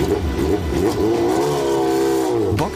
[0.00, 1.25] よっよっよっ。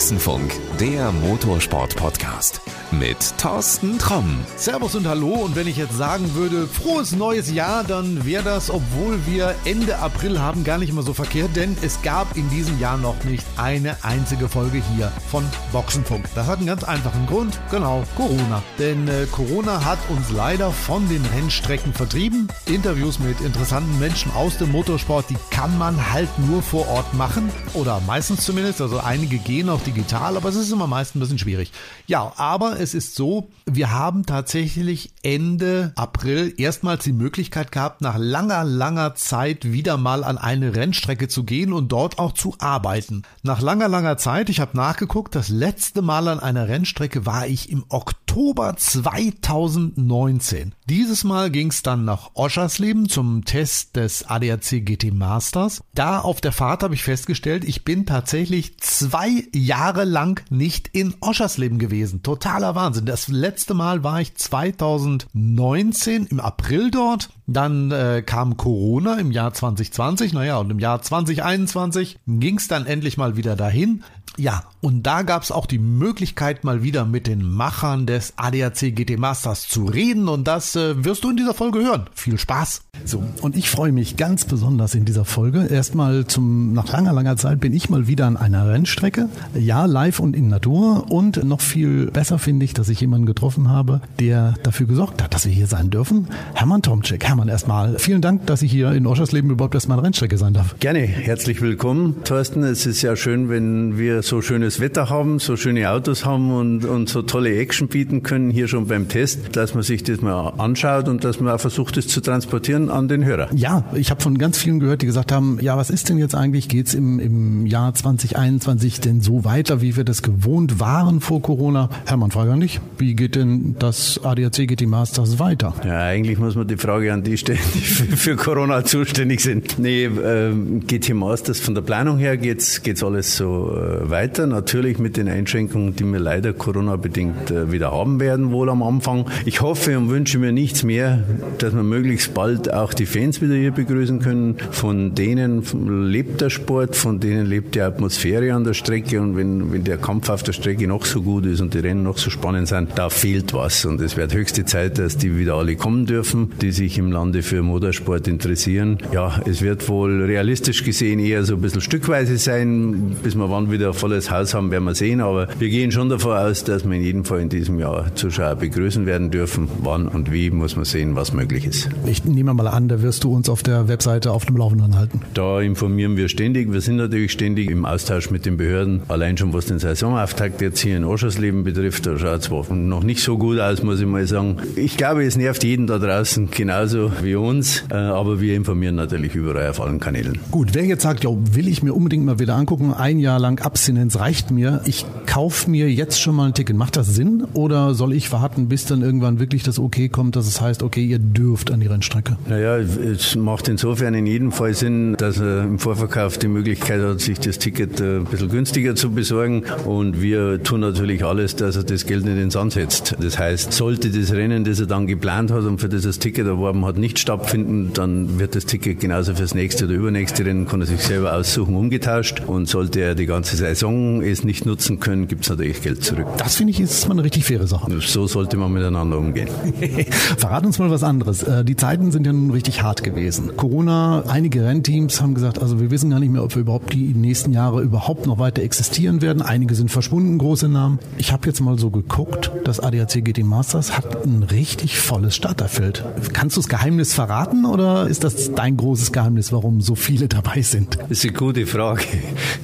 [0.00, 4.40] Boxenfunk, der Motorsport-Podcast mit Thorsten Tromm.
[4.56, 8.70] Servus und Hallo und wenn ich jetzt sagen würde, frohes neues Jahr, dann wäre das,
[8.70, 12.80] obwohl wir Ende April haben, gar nicht immer so verkehrt, denn es gab in diesem
[12.80, 16.24] Jahr noch nicht eine einzige Folge hier von Boxenfunk.
[16.34, 18.62] Das hat einen ganz einfachen Grund, genau, Corona.
[18.78, 22.48] Denn äh, Corona hat uns leider von den Rennstrecken vertrieben.
[22.66, 27.50] Interviews mit interessanten Menschen aus dem Motorsport, die kann man halt nur vor Ort machen
[27.74, 31.38] oder meistens zumindest, also einige gehen auch digital, aber es ist immer meist ein bisschen
[31.38, 31.72] schwierig.
[32.06, 38.16] Ja, aber es ist so, wir haben tatsächlich Ende April erstmals die Möglichkeit gehabt, nach
[38.16, 43.22] langer, langer Zeit wieder mal an eine Rennstrecke zu gehen und dort auch zu arbeiten.
[43.42, 47.70] Nach langer, langer Zeit, ich habe nachgeguckt, das letzte Mal an einer Rennstrecke war ich
[47.70, 50.74] im Oktober 2019.
[50.88, 55.82] Dieses Mal ging es dann nach Oschersleben zum Test des ADAC GT Masters.
[55.94, 61.14] Da auf der Fahrt habe ich festgestellt, ich bin tatsächlich zwei Jahre lang nicht in
[61.20, 62.22] Oschersleben gewesen.
[62.22, 63.06] Totaler Wahnsinn.
[63.06, 67.30] Das letzte Mal war ich 2019 im April dort.
[67.46, 70.34] Dann äh, kam Corona im Jahr 2020.
[70.34, 74.04] Naja, und im Jahr 2021 ging es dann endlich mal wieder dahin.
[74.36, 78.94] Ja, und da gab es auch die Möglichkeit, mal wieder mit den Machern des ADAC
[78.94, 80.28] GT Masters zu reden.
[80.28, 82.06] Und das äh, wirst du in dieser Folge hören.
[82.14, 82.82] Viel Spaß!
[83.04, 85.66] So, und ich freue mich ganz besonders in dieser Folge.
[85.66, 89.28] Erstmal zum, nach langer, langer Zeit bin ich mal wieder an einer Rennstrecke.
[89.58, 91.10] Ja, live und in Natur.
[91.10, 95.34] Und noch viel besser finde ich, dass ich jemanden getroffen habe, der dafür gesorgt hat,
[95.34, 96.28] dass wir hier sein dürfen.
[96.54, 97.24] Hermann Tomczyk.
[97.24, 100.76] Hermann, erstmal vielen Dank, dass ich hier in Oschersleben überhaupt erstmal eine Rennstrecke sein darf.
[100.78, 101.00] Gerne.
[101.00, 102.62] Herzlich willkommen, Thorsten.
[102.62, 106.84] Es ist ja schön, wenn wir so schönes Wetter haben, so schöne Autos haben und,
[106.84, 110.54] und so tolle Action bieten können, hier schon beim Test, dass man sich das mal
[110.58, 113.48] anschaut und dass man auch versucht, es zu transportieren an den Hörer.
[113.54, 116.34] Ja, ich habe von ganz vielen gehört, die gesagt haben, ja, was ist denn jetzt
[116.34, 116.68] eigentlich?
[116.68, 121.90] Geht's im, im Jahr 2021 denn so weiter, wie wir das gewohnt waren vor Corona?
[122.06, 122.80] Hermann, frage an dich.
[122.98, 125.74] Wie geht denn das ADAC GT Masters weiter?
[125.84, 129.78] Ja, eigentlich muss man die Frage an die stellen, die für, für Corona zuständig sind.
[129.78, 130.52] Nee, äh,
[130.86, 134.46] GT Masters von der Planung her geht's geht's alles so äh, weiter.
[134.46, 139.26] Natürlich mit den Einschränkungen, die wir leider Corona-bedingt äh, wieder haben werden, wohl am Anfang.
[139.44, 141.22] Ich hoffe und wünsche mir nichts mehr,
[141.58, 144.56] dass wir möglichst bald auch die Fans wieder hier begrüßen können.
[144.70, 145.62] Von denen
[146.10, 149.98] lebt der Sport, von denen lebt die Atmosphäre an der Strecke und wenn, wenn der
[149.98, 152.90] Kampf auf der Strecke noch so gut ist und die Rennen noch so spannend sind,
[152.96, 156.70] da fehlt was und es wird höchste Zeit, dass die wieder alle kommen dürfen, die
[156.72, 158.98] sich im Lande für Motorsport interessieren.
[159.12, 163.70] Ja, es wird wohl realistisch gesehen eher so ein bisschen stückweise sein, bis wir wann
[163.70, 166.96] wieder volles Haus haben, werden wir sehen, aber wir gehen schon davon aus, dass wir
[166.96, 169.68] in jedem Fall in diesem Jahr Zuschauer begrüßen werden dürfen.
[169.82, 171.88] Wann und wie muss man sehen, was möglich ist.
[172.06, 175.20] Ich nehme mal an, da wirst du uns auf der Webseite auf dem Laufenden halten.
[175.34, 176.72] Da informieren wir ständig.
[176.72, 179.02] Wir sind natürlich ständig im Austausch mit den Behörden.
[179.08, 183.22] Allein schon was den Saisonauftakt jetzt hier in Oschersleben betrifft, da schaut es noch nicht
[183.22, 184.56] so gut aus, muss ich mal sagen.
[184.76, 189.34] Ich glaube, es nervt jeden da draußen genauso wie uns, äh, aber wir informieren natürlich
[189.34, 190.38] überall auf allen Kanälen.
[190.50, 193.60] Gut, wer jetzt sagt, ja, will ich mir unbedingt mal wieder angucken, ein Jahr lang
[193.90, 196.76] Abstinenz reicht mir, ich kaufe mir jetzt schon mal ein Ticket.
[196.76, 200.46] Macht das Sinn oder soll ich warten, bis dann irgendwann wirklich das Okay kommt, dass
[200.46, 202.36] es heißt, okay, ihr dürft an die Rennstrecke?
[202.48, 207.20] Naja, es macht insofern in jedem Fall Sinn, dass er im Vorverkauf die Möglichkeit hat,
[207.20, 211.74] sich das Ticket äh, ein bisschen günstiger zu besorgen und wir tun natürlich alles, dass
[211.74, 213.16] er das Geld nicht ins Sand setzt.
[213.20, 216.46] Das heißt, sollte das Rennen, das er dann geplant hat und für das das Ticket
[216.46, 220.80] erworben hat, nicht stattfinden, dann wird das Ticket genauso fürs nächste oder übernächste Rennen, kann
[220.80, 225.26] er sich selber aussuchen, umgetauscht und sollte er die ganze Saison es nicht nutzen können,
[225.26, 226.26] gibt es natürlich Geld zurück.
[226.36, 227.90] Das finde ich ist mal eine richtig faire Sache.
[228.00, 229.48] So sollte man miteinander umgehen.
[230.36, 231.42] Verrat uns mal was anderes.
[231.42, 233.56] Äh, Die Zeiten sind ja nun richtig hart gewesen.
[233.56, 237.14] Corona, einige Rennteams haben gesagt, also wir wissen gar nicht mehr, ob wir überhaupt die
[237.14, 239.40] nächsten Jahre überhaupt noch weiter existieren werden.
[239.40, 240.98] Einige sind verschwunden, große Namen.
[241.16, 246.04] Ich habe jetzt mal so geguckt, das ADAC GT Masters hat ein richtig volles Starterfeld.
[246.34, 250.60] Kannst du das Geheimnis verraten oder ist das dein großes Geheimnis, warum so viele dabei
[250.60, 250.98] sind?
[251.00, 252.02] Das ist eine gute Frage.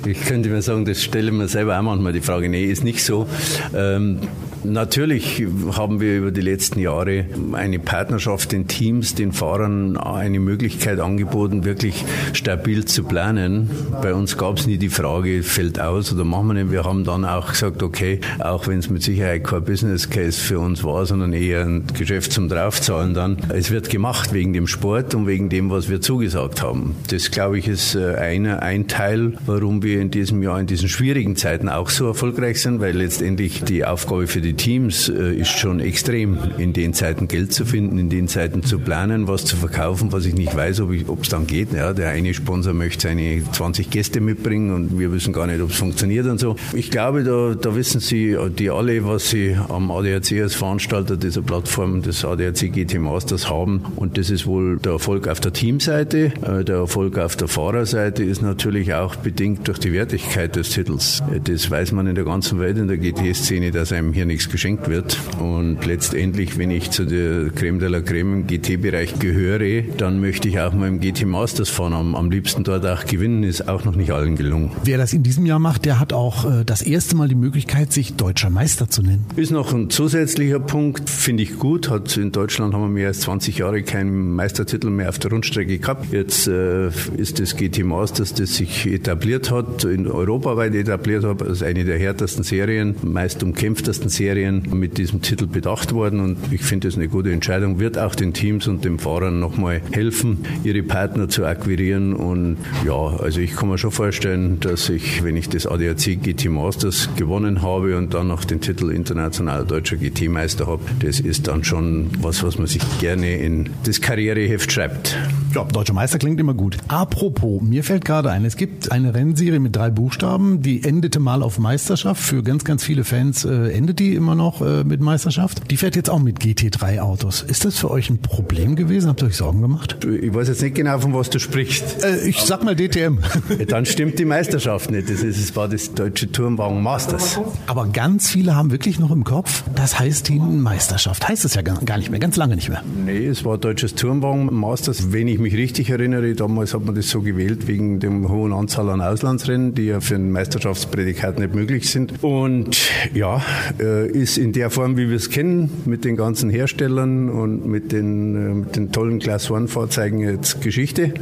[0.04, 2.48] Ich könnte mir sagen, das stelle mir selber auch manchmal die Frage.
[2.48, 3.26] Nee, ist nicht so.
[3.74, 4.20] Ähm,
[4.64, 11.00] natürlich haben wir über die letzten Jahre eine Partnerschaft den Teams, den Fahrern eine Möglichkeit
[11.00, 13.70] angeboten, wirklich stabil zu planen.
[14.02, 16.72] Bei uns gab es nie die Frage, fällt aus oder machen wir nicht.
[16.72, 20.58] Wir haben dann auch gesagt, okay, auch wenn es mit Sicherheit kein Business Case für
[20.58, 25.14] uns war, sondern eher ein Geschäft zum Draufzahlen dann, es wird gemacht wegen dem Sport
[25.14, 26.96] und wegen dem, was wir zugesagt haben.
[27.08, 30.88] Das, glaube ich, ist äh, eine, ein Teil, warum wir in diesem Jahr, in diesen
[30.88, 35.58] schwierigen Zeiten auch so erfolgreich sind, weil letztendlich die Aufgabe für die Teams äh, ist
[35.58, 39.56] schon extrem, in den Zeiten Geld zu finden, in den Zeiten zu planen, was zu
[39.56, 41.72] verkaufen, was ich nicht weiß, ob es dann geht.
[41.72, 45.70] Ja, der eine Sponsor möchte seine 20 Gäste mitbringen und wir wissen gar nicht, ob
[45.70, 46.56] es funktioniert und so.
[46.72, 51.42] Ich glaube, da, da wissen Sie, die alle, was Sie am ADAC als Veranstalter dieser
[51.42, 53.82] Plattform des ADAC GT Masters haben.
[53.96, 56.32] Und das ist wohl der Erfolg auf der Teamseite.
[56.42, 61.22] Äh, der Erfolg auf der Fahrerseite ist natürlich auch bedingt durch die Wertigkeit des Titels.
[61.44, 64.88] Das weiß man in der ganzen Welt in der GT-Szene, dass einem hier nichts geschenkt
[64.88, 65.18] wird.
[65.40, 70.48] Und letztendlich, wenn ich zu der Creme de la Creme im GT-Bereich gehöre, dann möchte
[70.48, 71.94] ich auch mal im GT Masters fahren.
[71.94, 74.72] Am, am liebsten dort auch gewinnen, ist auch noch nicht allen gelungen.
[74.84, 77.94] Wer das in diesem Jahr macht, der hat auch äh, das erste Mal die Möglichkeit,
[77.94, 79.24] sich deutscher Meister zu nennen.
[79.36, 81.88] Ist noch ein zusätzlicher Punkt, finde ich gut.
[81.88, 85.78] Hat in Deutschland haben wir mehr als 20 Jahre keinen Meistertitel mehr auf der Rundstrecke
[85.78, 86.12] gehabt.
[86.12, 91.62] Jetzt äh, ist das GT Masters, das sich etabliert hat, in europaweit etabliert hat, als
[91.62, 96.20] eine der härtesten Serien, meist umkämpftesten Serien mit diesem Titel bedacht worden.
[96.20, 97.78] Und ich finde das eine gute Entscheidung.
[97.78, 102.12] Wird auch den Teams und den Fahrern nochmal helfen, ihre Partner zu akquirieren.
[102.12, 106.46] Und ja, also ich kann mir schon vorstellen, dass ich, wenn ich das ADAC GT
[106.46, 111.64] Masters gewonnen habe und dann noch den Titel internationaler deutscher GT-Meister habe, das ist dann
[111.64, 115.16] schon was, was man sich gerne in das Karriereheft schreibt.
[115.56, 116.76] Ja, deutscher Meister klingt immer gut.
[116.88, 121.42] Apropos, mir fällt gerade ein, es gibt eine Rennserie mit drei Buchstaben, die endete mal
[121.42, 122.22] auf Meisterschaft.
[122.22, 125.70] Für ganz, ganz viele Fans äh, endet die immer noch äh, mit Meisterschaft.
[125.70, 127.40] Die fährt jetzt auch mit GT3 Autos.
[127.40, 129.08] Ist das für euch ein Problem gewesen?
[129.08, 129.96] Habt ihr euch Sorgen gemacht?
[130.04, 132.04] Ich weiß jetzt nicht genau, von was du sprichst.
[132.04, 133.20] Äh, ich sag mal DTM.
[133.68, 135.08] Dann stimmt die Meisterschaft nicht.
[135.08, 137.40] Das, ist, das war das deutsche Turmwagen Masters.
[137.66, 141.26] Aber ganz viele haben wirklich noch im Kopf, das heißt die Meisterschaft.
[141.26, 142.82] Heißt es ja gar nicht mehr, ganz lange nicht mehr.
[143.06, 145.12] Nee, es war deutsches Turmwagen Masters.
[145.12, 148.88] Wenn ich mich richtig erinnere, damals hat man das so gewählt wegen der hohen Anzahl
[148.88, 152.22] an Auslandsrennen, die ja für ein Meisterschaftsprädikat nicht möglich sind.
[152.22, 153.42] Und ja,
[153.78, 157.92] äh, ist in der Form, wie wir es kennen, mit den ganzen Herstellern und mit
[157.92, 161.14] den, äh, mit den tollen Class One-Fahrzeugen jetzt Geschichte.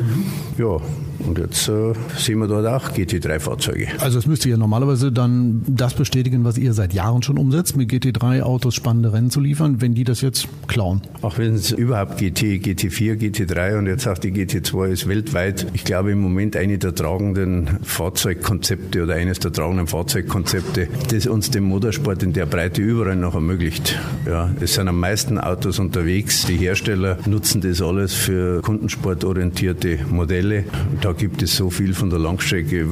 [0.59, 0.81] Ja,
[1.27, 3.89] und jetzt äh, sehen wir dort auch GT3-Fahrzeuge.
[4.01, 7.91] Also es müsste ja normalerweise dann das bestätigen, was ihr seit Jahren schon umsetzt, mit
[7.91, 11.01] GT3-Autos spannende Rennen zu liefern, wenn die das jetzt klauen.
[11.23, 15.85] Auch wenn es überhaupt GT, GT4, GT3 und jetzt auch die GT2 ist weltweit, ich
[15.85, 21.65] glaube im Moment eine der tragenden Fahrzeugkonzepte oder eines der tragenden Fahrzeugkonzepte, das uns den
[21.65, 23.99] Motorsport in der Breite überall noch ermöglicht.
[24.27, 26.47] Ja, es sind am meisten Autos unterwegs.
[26.47, 30.65] Die Hersteller nutzen das alles für kundensportorientierte Modelle.
[31.01, 32.83] Da gibt es so viel von der Langstrecke.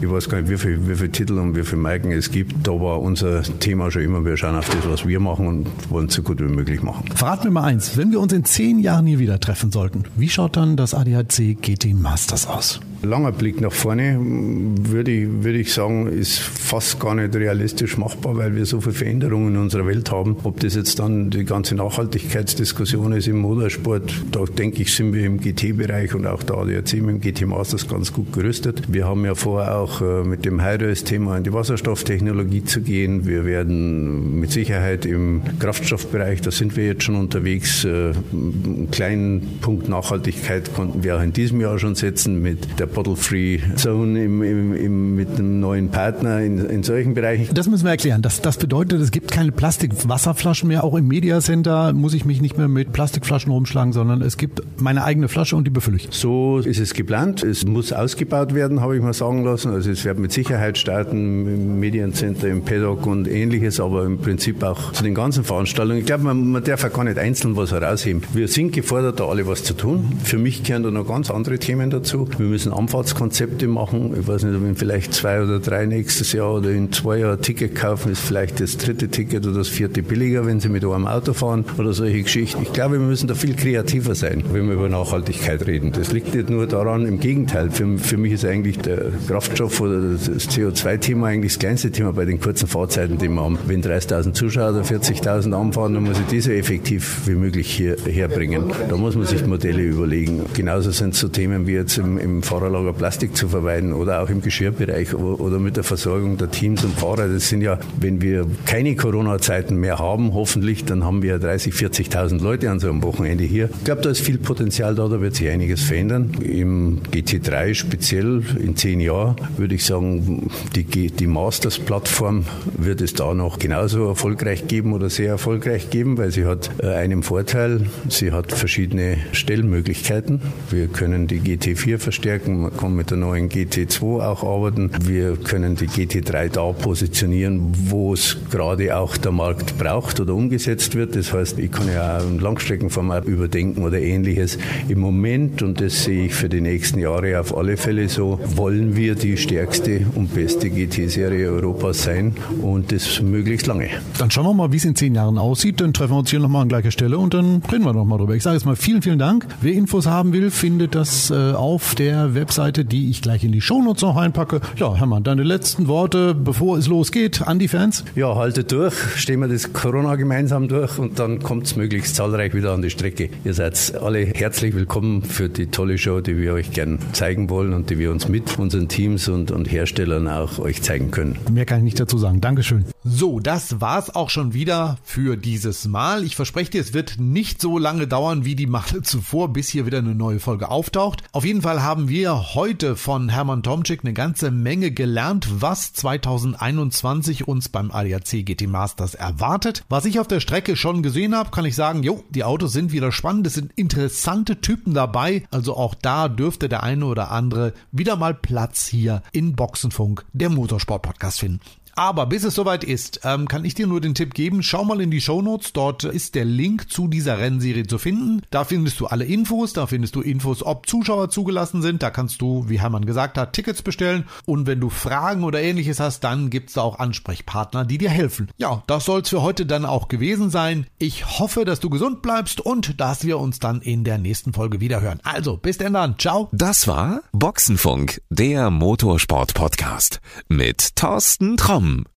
[0.00, 2.66] Ich weiß gar nicht, wie viele viel Titel und wie viele Marken es gibt.
[2.66, 6.06] Da war unser Thema schon immer, wir schauen auf das, was wir machen und wollen
[6.06, 7.04] es so gut wie möglich machen.
[7.14, 10.28] Verrat mir mal eins, wenn wir uns in zehn Jahren hier wieder treffen sollten, wie
[10.28, 12.80] schaut dann das ADAC GT Masters aus?
[13.02, 18.36] Langer Blick nach vorne, würde ich, würde ich sagen, ist fast gar nicht realistisch machbar,
[18.36, 20.36] weil wir so viele Veränderungen in unserer Welt haben.
[20.42, 25.24] Ob das jetzt dann die ganze Nachhaltigkeitsdiskussion ist im Motorsport, da denke ich, sind wir
[25.24, 28.82] im GT-Bereich und auch der ADAC mit dem GT Masters ganz gut gerüstet.
[28.88, 33.26] Wir haben ja vor, auch äh, mit dem Hydros-Thema in die Wasserstofftechnologie zu gehen.
[33.26, 39.58] Wir werden mit Sicherheit im Kraftstoffbereich, da sind wir jetzt schon unterwegs, äh, einen kleinen
[39.60, 44.42] Punkt Nachhaltigkeit konnten wir auch in diesem Jahr schon setzen mit der Bottle-Free Zone im,
[44.42, 47.54] im, im, mit einem neuen Partner in, in solchen Bereichen.
[47.54, 48.22] Das müssen wir erklären.
[48.22, 50.84] Das, das bedeutet, es gibt keine Plastikwasserflaschen mehr.
[50.84, 54.62] Auch im Media Center muss ich mich nicht mehr mit Plastikflaschen rumschlagen, sondern es gibt
[54.80, 56.08] meine eigene Flasche und die befülle ich.
[56.10, 57.42] So ist es geplant.
[57.42, 59.72] Es muss ausgebaut werden, habe ich mal sagen lassen.
[59.72, 64.62] Also es wird mit Sicherheit starten im Mediencenter, im Paddock und ähnliches, aber im Prinzip
[64.62, 66.00] auch zu den ganzen Veranstaltungen.
[66.00, 68.22] Ich glaube, man, man darf auch gar nicht einzeln was herausheben.
[68.32, 70.12] Wir sind gefordert, da alle was zu tun.
[70.24, 72.28] Für mich gehören da noch ganz andere Themen dazu.
[72.38, 74.14] Wir müssen Anfahrtskonzepte machen.
[74.18, 77.40] Ich weiß nicht, ob wir vielleicht zwei oder drei nächstes Jahr oder in zwei Jahren
[77.40, 81.06] Ticket kaufen, ist vielleicht das dritte Ticket oder das vierte billiger, wenn Sie mit einem
[81.06, 82.62] Auto fahren oder solche Geschichten.
[82.62, 85.92] Ich glaube, wir müssen da viel kreativer sein, wenn wir über Nachhaltigkeit reden.
[85.92, 87.70] Das liegt nicht nur daran, im Gegenteil.
[87.70, 92.24] Für, für mich ist eigentlich der Kraftstoff oder das CO2-Thema eigentlich das kleinste Thema bei
[92.24, 93.58] den kurzen Fahrzeiten, die wir haben.
[93.66, 97.96] Wenn 30.000 Zuschauer oder 40.000 anfahren, dann muss ich die so effektiv wie möglich hier,
[98.06, 98.72] herbringen.
[98.88, 100.42] Da muss man sich Modelle überlegen.
[100.54, 104.28] Genauso sind so Themen wie jetzt im, im Fahrrad Fahrerlager Plastik zu vermeiden oder auch
[104.28, 107.28] im Geschirrbereich oder mit der Versorgung der Teams und Fahrer.
[107.28, 112.42] Das sind ja, wenn wir keine Corona-Zeiten mehr haben, hoffentlich, dann haben wir 30, 40.000
[112.42, 113.70] Leute an so einem Wochenende hier.
[113.78, 116.32] Ich glaube, da ist viel Potenzial da, da wird sich einiges verändern.
[116.42, 122.44] Im GT3 speziell in zehn Jahren würde ich sagen, die, die Masters-Plattform
[122.76, 126.88] wird es da noch genauso erfolgreich geben oder sehr erfolgreich geben, weil sie hat äh,
[126.88, 130.42] einen Vorteil, sie hat verschiedene Stellmöglichkeiten.
[130.70, 134.90] Wir können die GT4 verstärken man kann mit der neuen GT2 auch arbeiten.
[135.02, 140.94] Wir können die GT3 da positionieren, wo es gerade auch der Markt braucht oder umgesetzt
[140.94, 141.16] wird.
[141.16, 144.58] Das heißt, ich kann ja auch ein Langstreckenformat überdenken oder ähnliches.
[144.88, 148.96] Im Moment, und das sehe ich für die nächsten Jahre auf alle Fälle so, wollen
[148.96, 153.88] wir die stärkste und beste GT-Serie Europas sein und das möglichst lange.
[154.18, 155.80] Dann schauen wir mal, wie es in zehn Jahren aussieht.
[155.80, 158.34] Dann treffen wir uns hier nochmal an gleicher Stelle und dann reden wir nochmal drüber.
[158.34, 159.46] Ich sage jetzt mal vielen, vielen Dank.
[159.60, 163.60] Wer Infos haben will, findet das äh, auf der Webseite, die ich gleich in die
[163.60, 164.62] Shownotes noch einpacke.
[164.76, 168.06] Ja, Hermann, deine letzten Worte, bevor es losgeht, an die Fans?
[168.14, 172.54] Ja, haltet durch, stehen wir das Corona gemeinsam durch und dann kommt es möglichst zahlreich
[172.54, 173.28] wieder an die Strecke.
[173.44, 177.74] Ihr seid alle herzlich willkommen für die tolle Show, die wir euch gern zeigen wollen
[177.74, 181.36] und die wir uns mit unseren Teams und, und Herstellern auch euch zeigen können.
[181.52, 182.40] Mehr kann ich nicht dazu sagen.
[182.40, 182.86] Dankeschön.
[183.04, 186.24] So, das war's auch schon wieder für dieses Mal.
[186.24, 189.84] Ich verspreche dir, es wird nicht so lange dauern wie die Male zuvor, bis hier
[189.84, 191.24] wieder eine neue Folge auftaucht.
[191.32, 197.48] Auf jeden Fall haben wir heute von Hermann Tomczyk eine ganze Menge gelernt, was 2021
[197.48, 199.84] uns beim ADAC GT Masters erwartet.
[199.88, 202.92] Was ich auf der Strecke schon gesehen habe, kann ich sagen, jo, die Autos sind
[202.92, 207.74] wieder spannend, es sind interessante Typen dabei, also auch da dürfte der eine oder andere
[207.92, 211.60] wieder mal Platz hier in Boxenfunk, der Motorsport Podcast finden.
[211.98, 215.00] Aber bis es soweit ist, ähm, kann ich dir nur den Tipp geben, schau mal
[215.00, 215.72] in die Show Notes.
[215.72, 218.42] dort ist der Link zu dieser Rennserie zu finden.
[218.50, 222.40] Da findest du alle Infos, da findest du Infos, ob Zuschauer zugelassen sind, da kannst
[222.40, 226.50] du, wie Hermann gesagt hat, Tickets bestellen und wenn du Fragen oder ähnliches hast, dann
[226.50, 228.48] gibt's da auch Ansprechpartner, die dir helfen.
[228.58, 230.86] Ja, das soll's für heute dann auch gewesen sein.
[230.98, 234.78] Ich hoffe, dass du gesund bleibst und dass wir uns dann in der nächsten Folge
[234.78, 235.18] wiederhören.
[235.24, 236.48] Also, bis denn dann, ciao.
[236.52, 242.04] Das war Boxenfunk, der Motorsport-Podcast mit Thorsten Tromm um